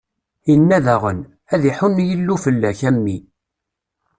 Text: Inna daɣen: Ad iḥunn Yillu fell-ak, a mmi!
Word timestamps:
Inna 0.53 0.77
daɣen: 0.85 1.19
Ad 1.53 1.63
iḥunn 1.69 2.03
Yillu 2.07 2.35
fell-ak, 2.43 2.79
a 2.89 2.91
mmi! 2.95 3.17